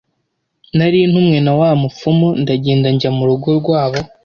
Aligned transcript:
nari 0.77 0.99
ntumwe 1.09 1.37
na 1.45 1.53
wa 1.59 1.69
mupfumu 1.81 2.27
ndagenda 2.41 2.87
njya 2.95 3.09
mu 3.17 3.23
rugo 3.29 3.49
rwabo 3.59 3.99